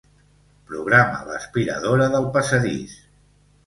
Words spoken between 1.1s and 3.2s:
l'aspiradora del passadís.